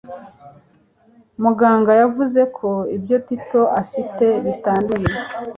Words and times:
Muganga 1.43 1.91
yavuze 2.01 2.41
ko 2.57 2.69
ibyo 2.95 3.17
Tito 3.27 3.61
afite 3.81 4.25
bitanduye 4.43 5.11